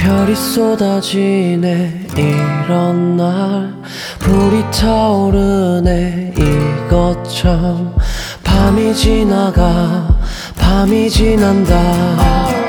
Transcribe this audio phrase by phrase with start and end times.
[0.00, 3.74] 별이 쏟아지네 이런 날.
[4.18, 7.94] 불이 타오르네 이것 참
[8.42, 10.08] 밤이 지나가
[10.58, 12.59] 밤이 지난다.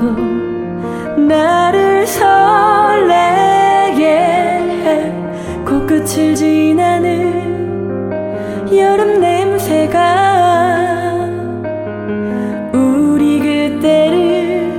[0.00, 0.06] 도
[1.20, 3.26] 나를 설레게
[4.82, 5.12] 해.
[5.66, 8.10] 코끝을 지나는
[8.74, 9.98] 여름 냄새가
[12.72, 14.72] 우리 그때를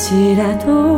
[0.08, 0.95] 지라도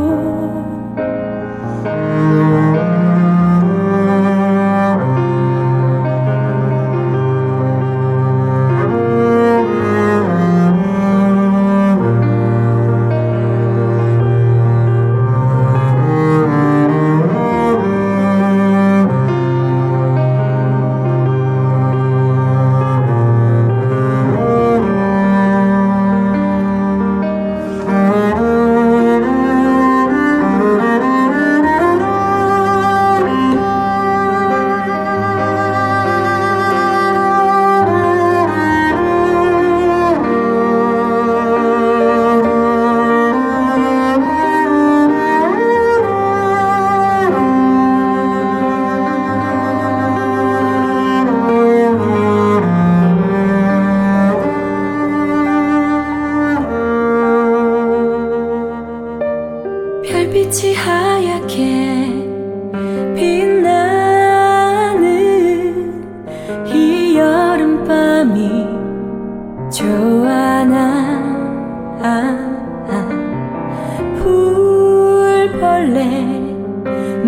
[74.22, 76.00] 풀벌레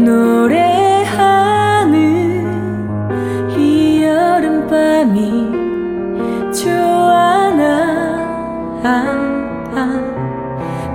[0.05, 1.91] 노래하는
[3.57, 5.51] 이 여름밤이
[6.53, 7.61] 좋아 나
[8.83, 9.31] 아.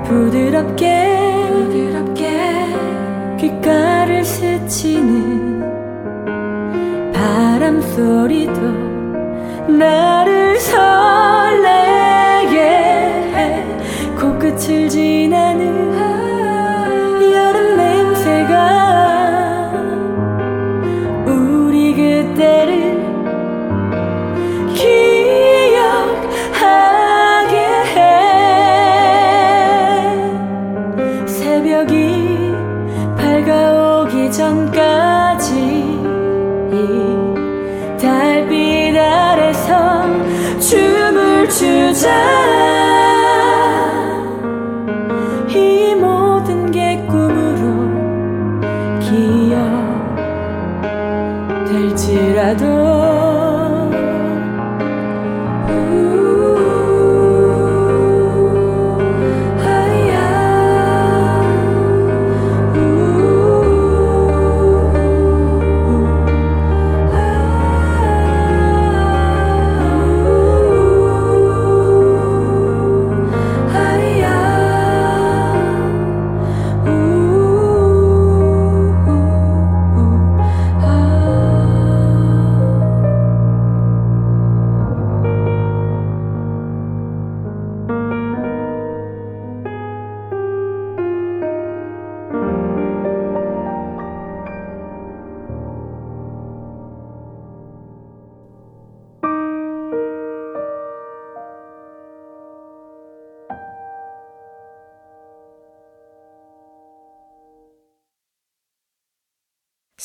[0.06, 2.32] 부드럽게 부드럽게
[3.38, 5.62] 귓가를 스치는
[7.14, 8.62] 바람 소리도
[9.78, 10.25] 날
[14.56, 15.15] 끝을 지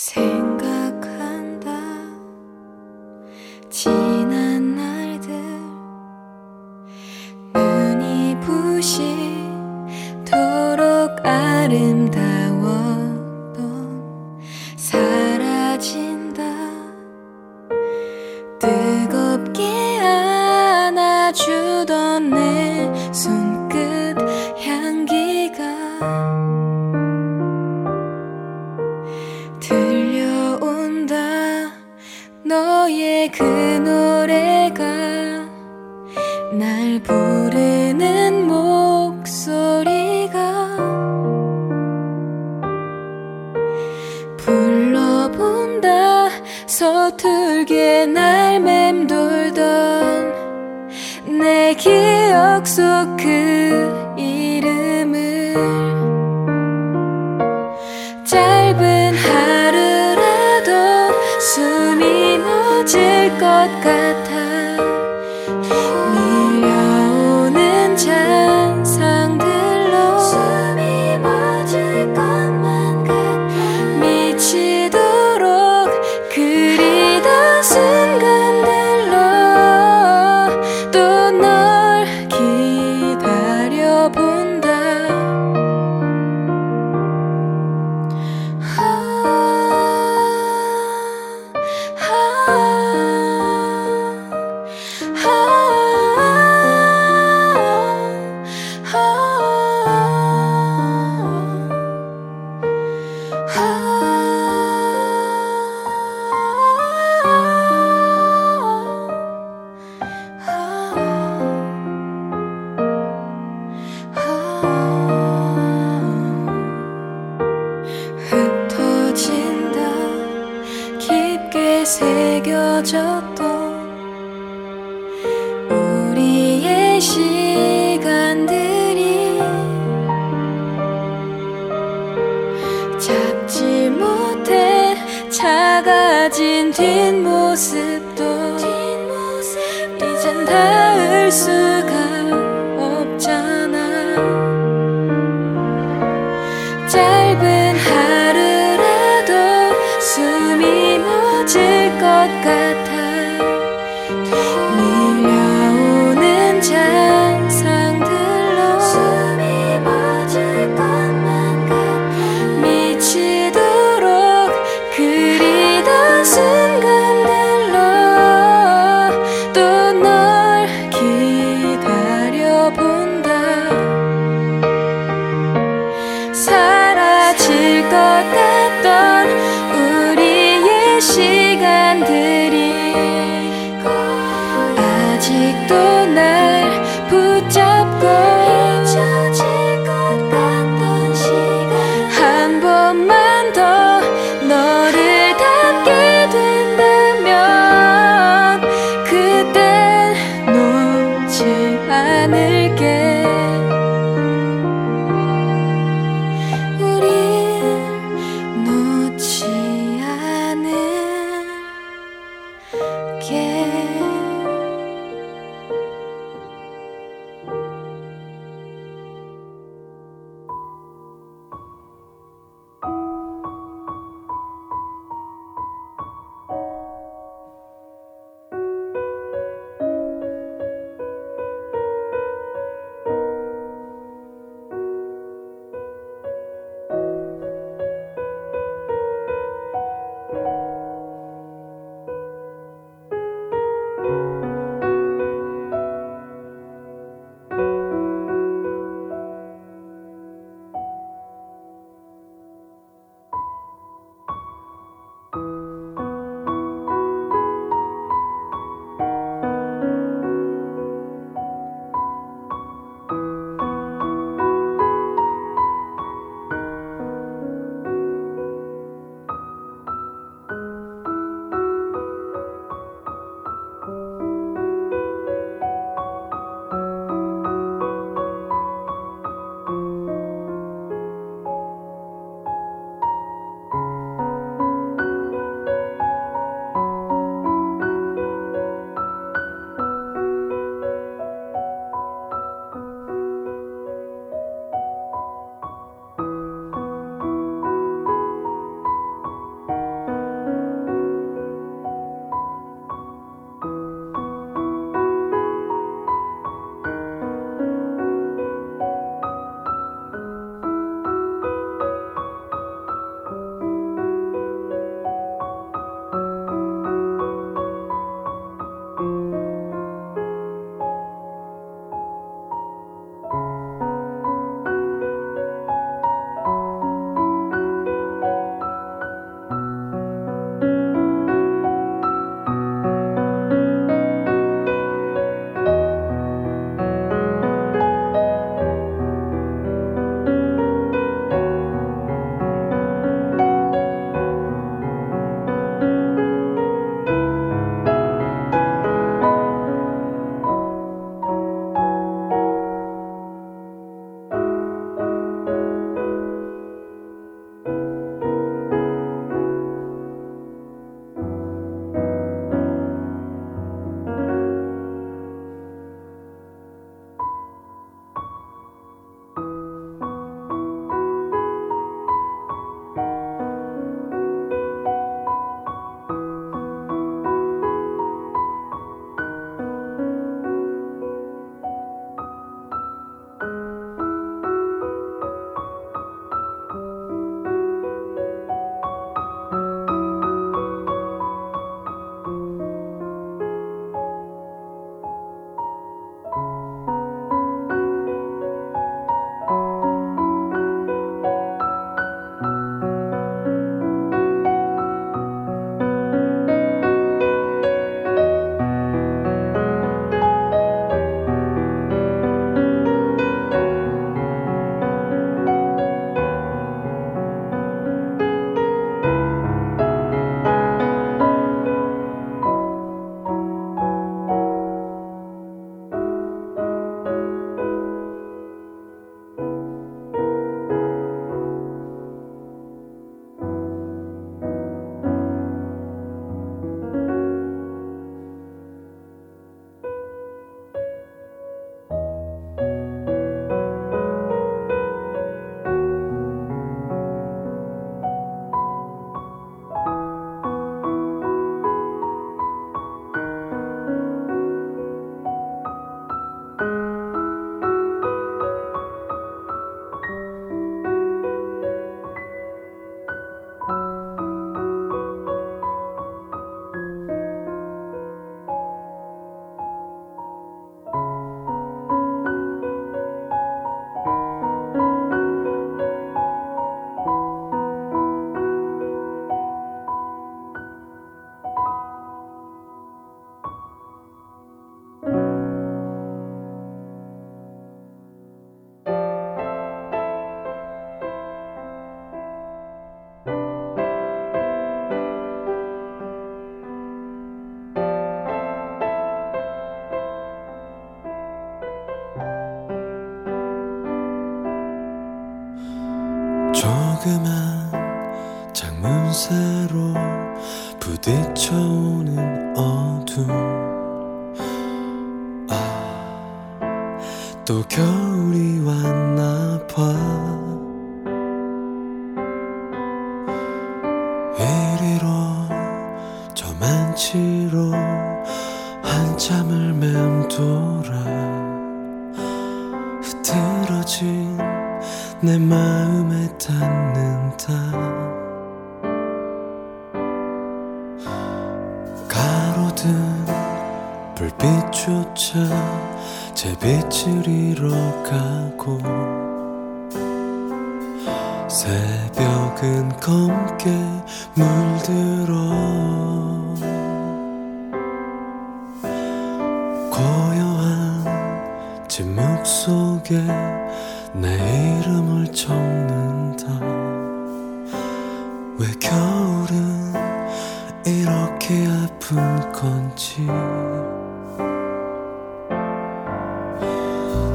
[0.00, 0.79] 생각.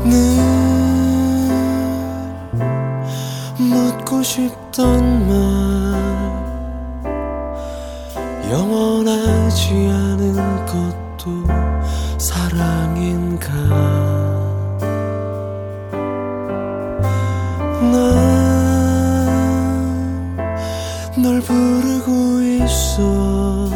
[0.05, 0.15] 늘
[3.57, 5.35] 묻고 싶던 말.
[8.51, 11.45] 영원하지 않은 것도
[12.17, 13.51] 사랑인가?
[17.91, 18.35] 난
[21.17, 23.69] 널 부르고 있어.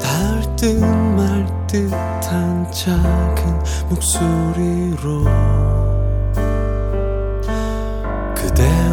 [0.00, 3.31] 닿을 듯말 듯한 차
[3.92, 5.24] 목소리로
[8.34, 8.91] 그대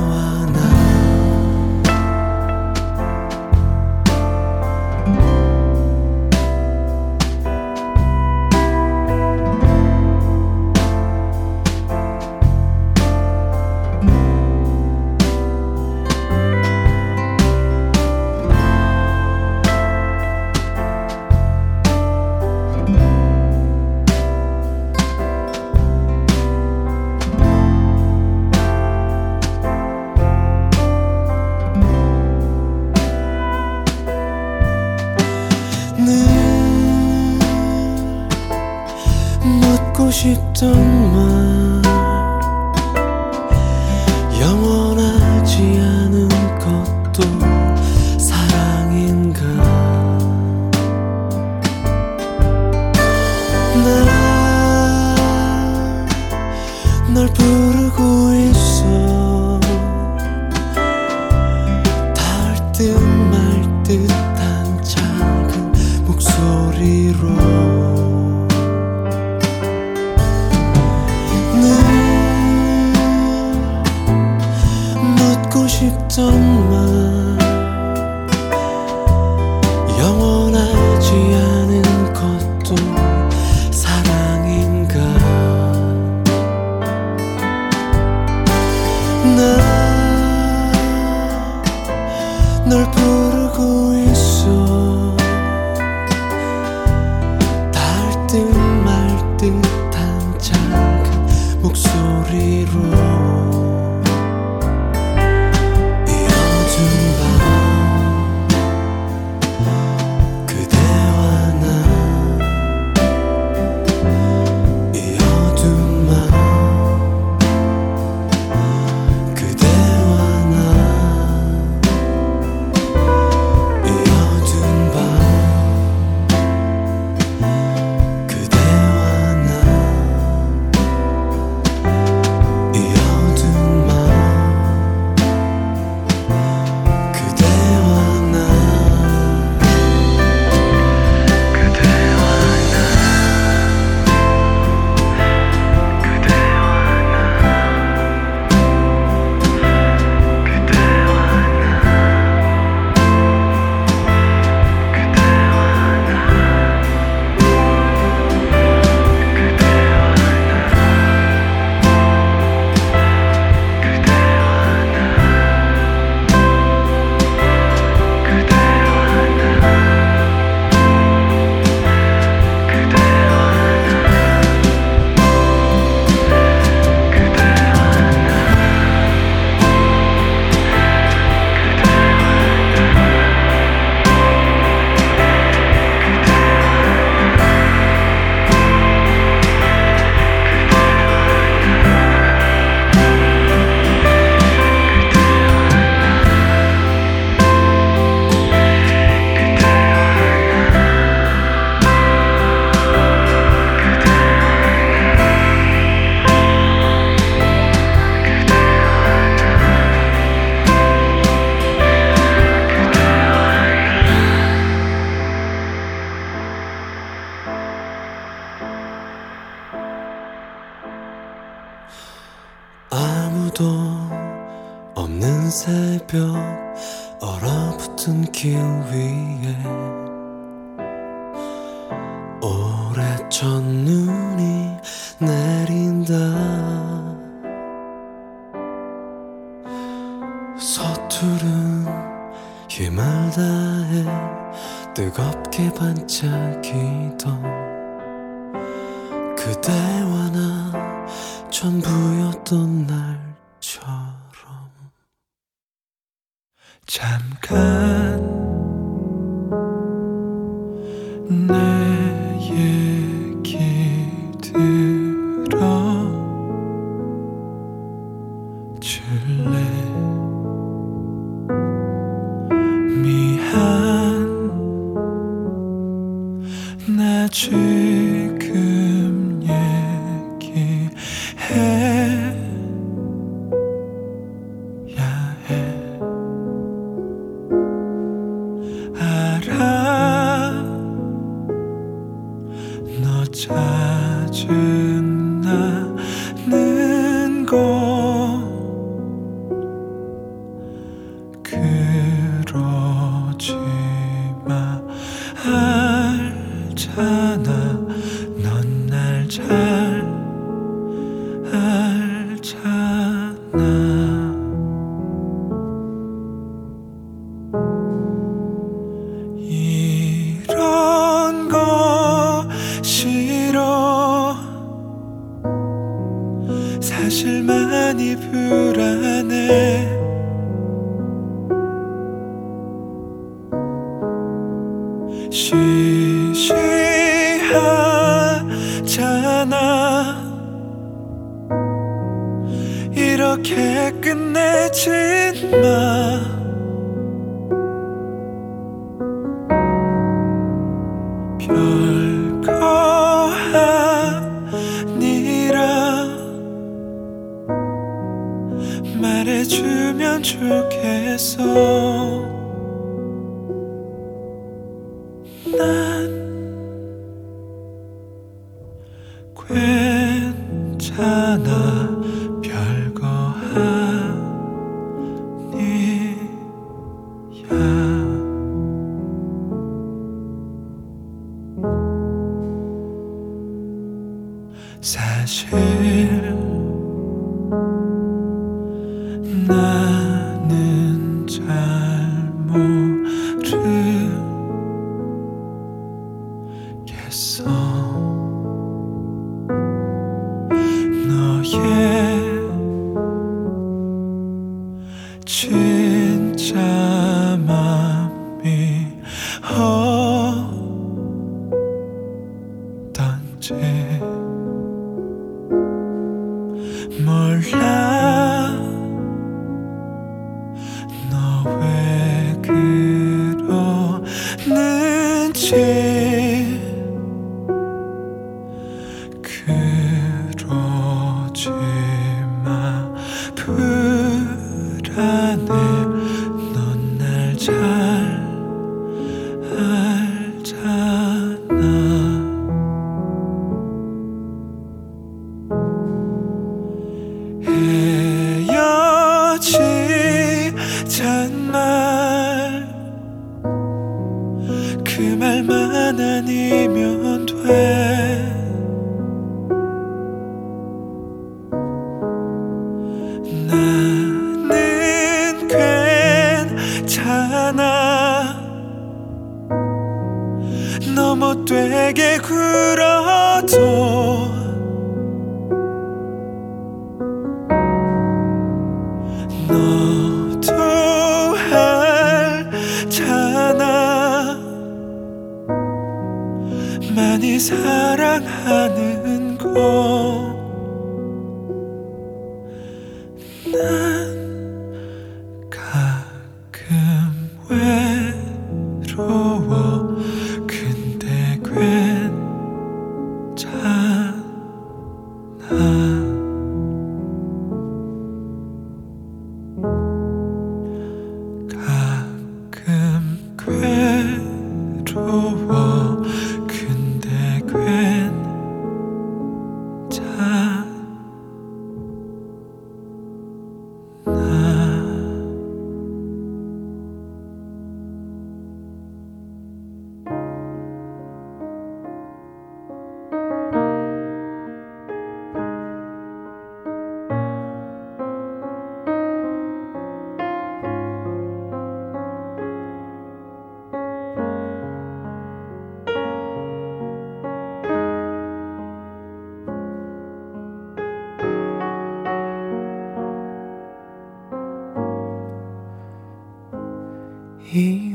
[557.52, 557.89] 이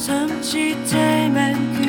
[0.00, 1.79] 섬찟할 만큼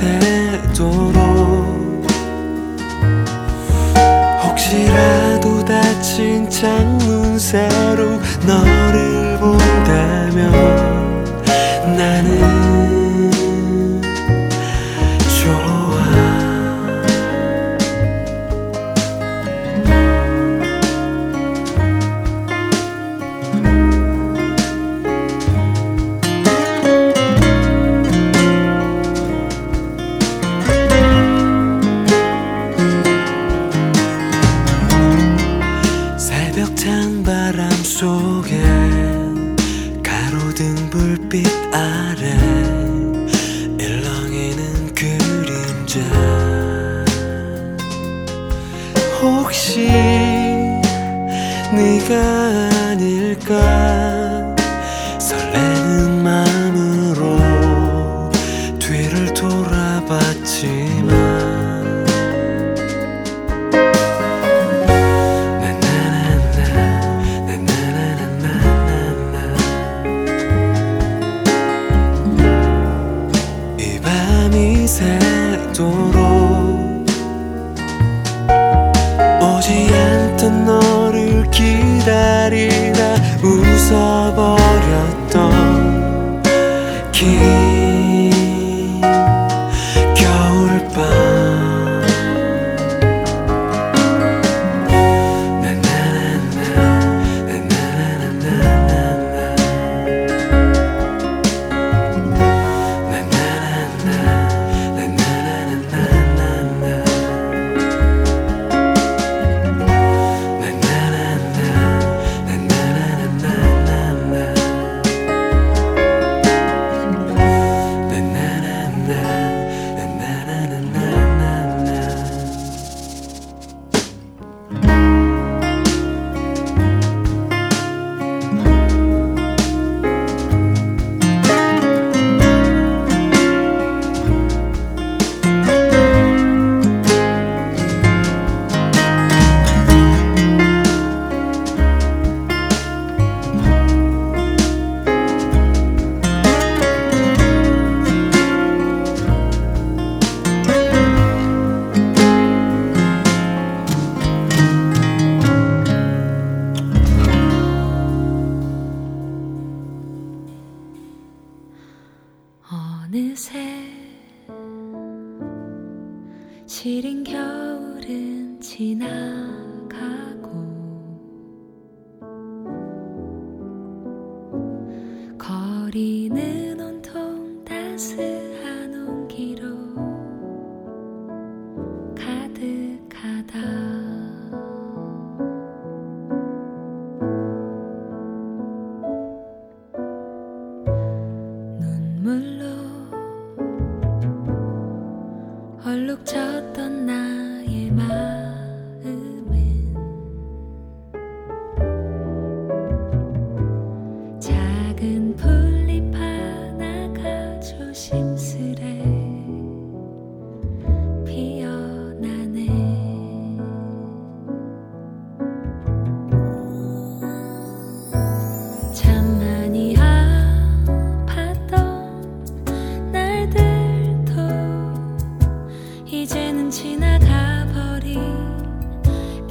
[0.00, 1.14] 새도록
[4.42, 7.68] 혹시라도 다친 창문 새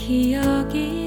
[0.10, 0.99] 기억이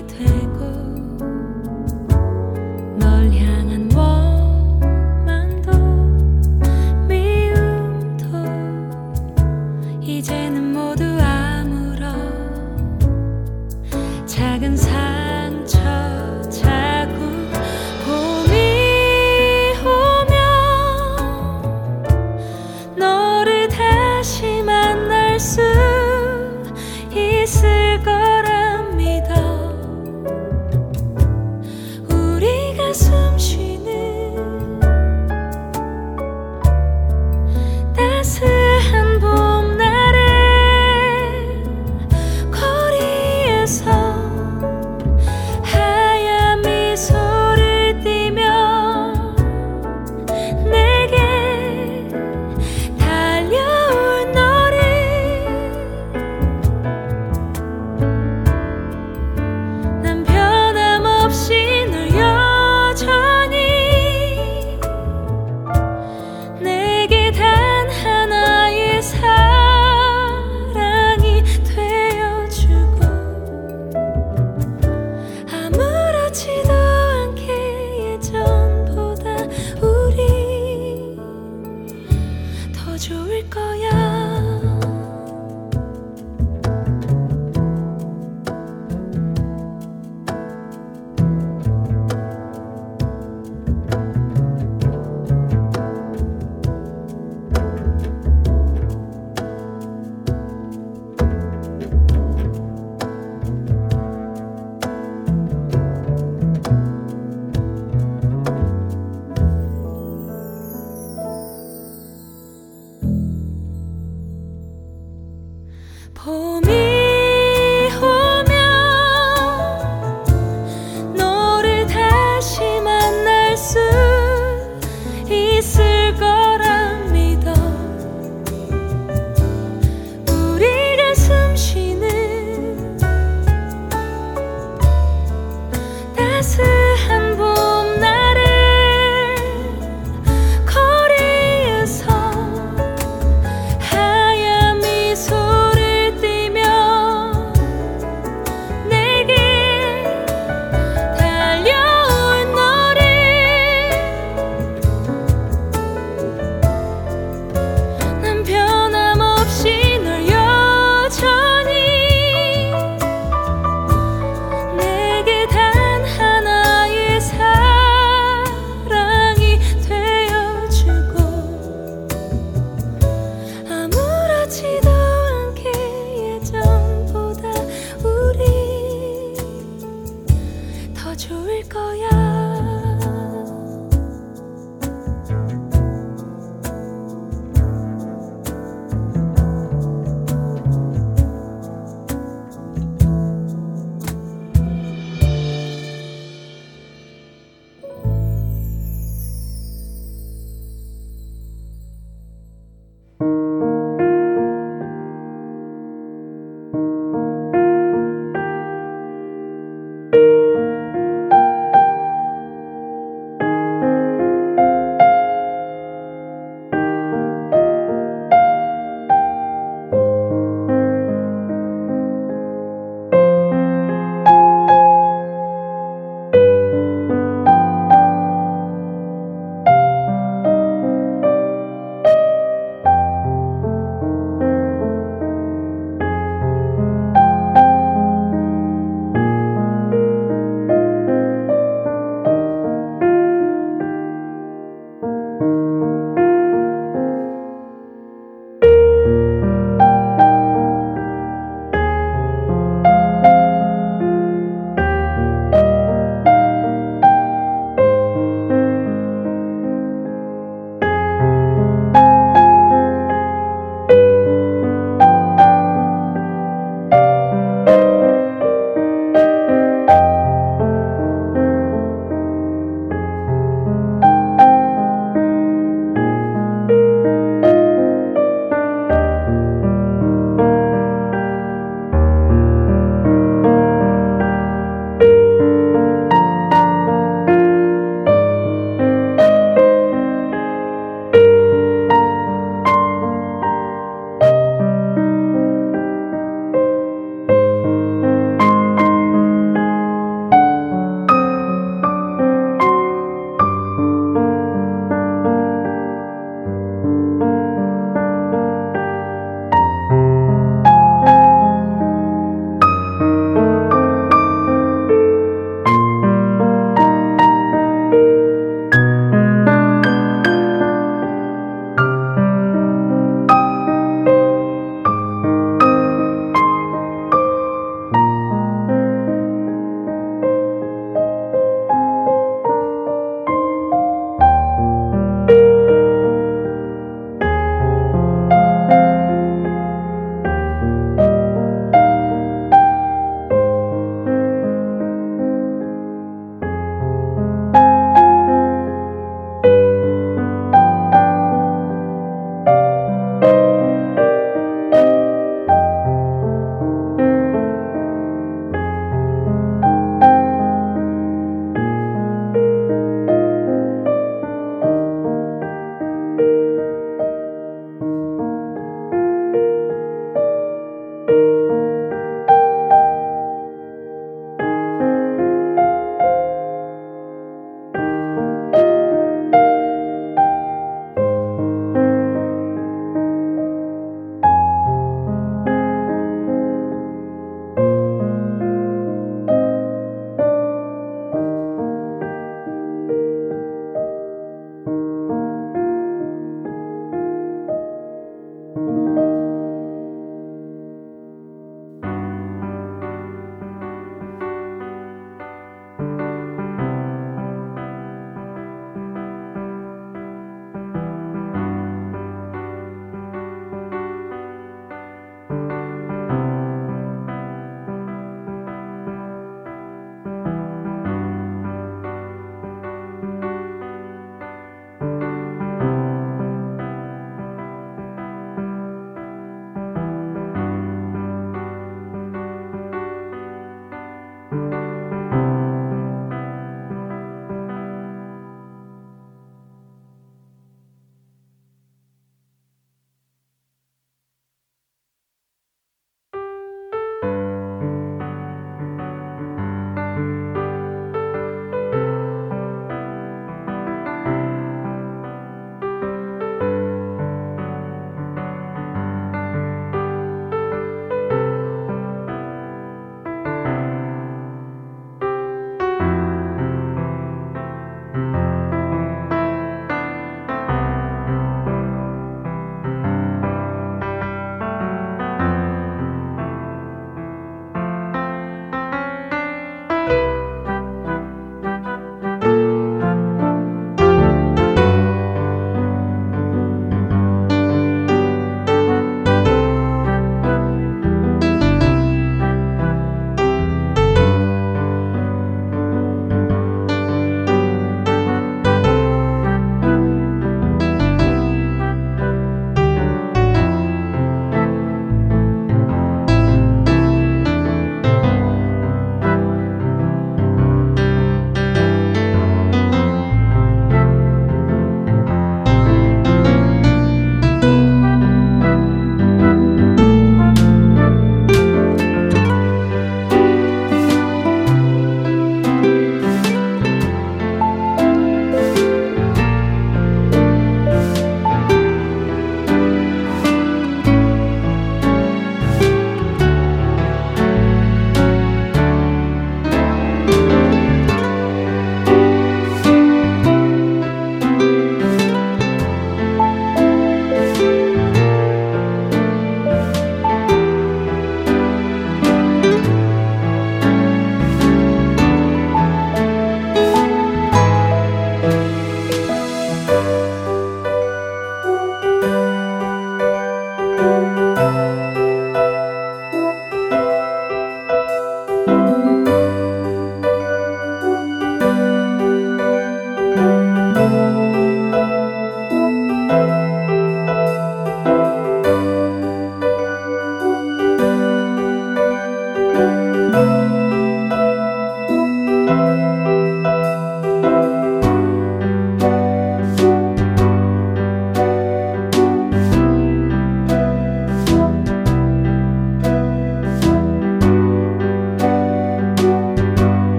[116.14, 116.91] 봄이